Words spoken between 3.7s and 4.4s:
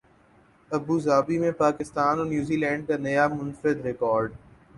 record